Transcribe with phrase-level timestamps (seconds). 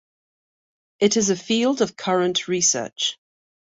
[0.99, 3.19] It is a field of current research.